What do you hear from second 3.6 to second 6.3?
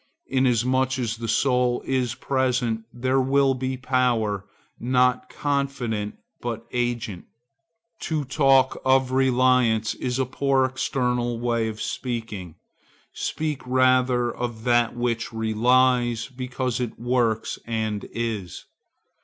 power not confident